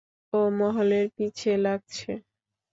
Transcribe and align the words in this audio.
ও 0.33 0.39
মহলের 0.59 1.05
পিছে 1.15 1.51
লাগছে। 1.57 2.11